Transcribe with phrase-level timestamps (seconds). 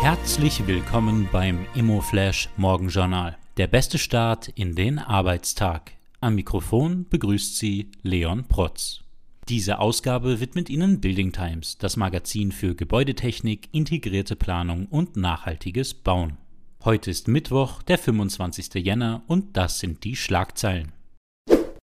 [0.00, 3.36] Herzlich willkommen beim ImmoFlash Morgenjournal.
[3.58, 5.92] Der beste Start in den Arbeitstag.
[6.22, 9.00] Am Mikrofon begrüßt Sie Leon Protz.
[9.50, 16.38] Diese Ausgabe widmet Ihnen Building Times, das Magazin für Gebäudetechnik, integrierte Planung und nachhaltiges Bauen.
[16.82, 18.82] Heute ist Mittwoch, der 25.
[18.82, 20.92] Jänner und das sind die Schlagzeilen.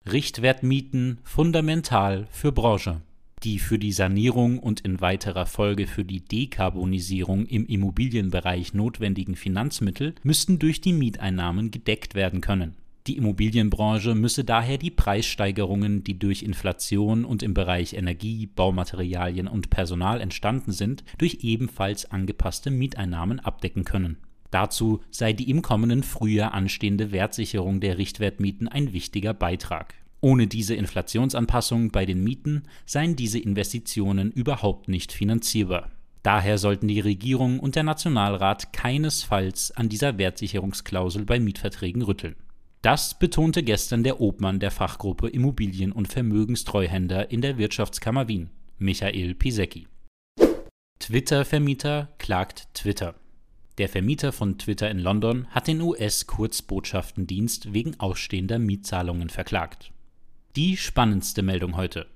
[0.06, 3.00] Richtwertmieten fundamental für Branche.
[3.45, 10.14] Die für die Sanierung und in weiterer Folge für die Dekarbonisierung im Immobilienbereich notwendigen Finanzmittel
[10.23, 12.74] müssten durch die Mieteinnahmen gedeckt werden können.
[13.06, 19.69] Die Immobilienbranche müsse daher die Preissteigerungen, die durch Inflation und im Bereich Energie, Baumaterialien und
[19.69, 24.16] Personal entstanden sind, durch ebenfalls angepasste Mieteinnahmen abdecken können.
[24.50, 29.95] Dazu sei die im kommenden Frühjahr anstehende Wertsicherung der Richtwertmieten ein wichtiger Beitrag.
[30.24, 35.91] Ohne diese Inflationsanpassung bei den Mieten seien diese Investitionen überhaupt nicht finanzierbar.
[36.23, 42.36] Daher sollten die Regierung und der Nationalrat keinesfalls an dieser Wertsicherungsklausel bei Mietverträgen rütteln.
[42.80, 49.34] Das betonte gestern der Obmann der Fachgruppe Immobilien- und Vermögenstreuhänder in der Wirtschaftskammer Wien, Michael
[49.34, 49.89] Pisecki.
[51.00, 53.14] Twitter-Vermieter klagt Twitter.
[53.77, 59.91] Der Vermieter von Twitter in London hat den US-Kurzbotschaftendienst wegen ausstehender Mietzahlungen verklagt.
[60.56, 62.06] Die spannendste Meldung heute.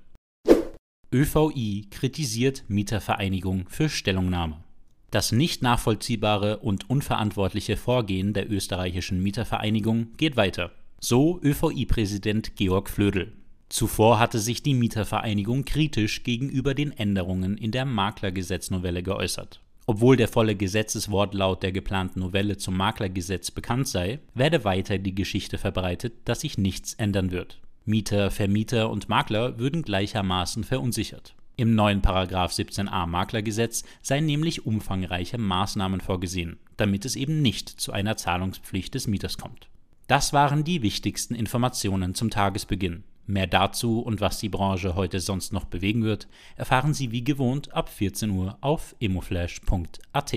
[1.13, 4.63] ÖVI kritisiert Mietervereinigung für Stellungnahme.
[5.11, 10.71] Das nicht nachvollziehbare und unverantwortliche Vorgehen der österreichischen Mietervereinigung geht weiter.
[11.01, 13.33] So ÖVI-Präsident Georg Flödel.
[13.67, 19.59] Zuvor hatte sich die Mietervereinigung kritisch gegenüber den Änderungen in der Maklergesetznovelle geäußert.
[19.85, 25.57] Obwohl der volle Gesetzeswortlaut der geplanten Novelle zum Maklergesetz bekannt sei, werde weiter die Geschichte
[25.57, 27.59] verbreitet, dass sich nichts ändern wird.
[27.85, 31.35] Mieter, Vermieter und Makler würden gleichermaßen verunsichert.
[31.55, 37.91] Im neuen Paragraph 17a Maklergesetz seien nämlich umfangreiche Maßnahmen vorgesehen, damit es eben nicht zu
[37.91, 39.67] einer Zahlungspflicht des Mieters kommt.
[40.07, 43.03] Das waren die wichtigsten Informationen zum Tagesbeginn.
[43.27, 47.73] Mehr dazu und was die Branche heute sonst noch bewegen wird, erfahren Sie wie gewohnt
[47.73, 50.35] ab 14 Uhr auf emoflash.at.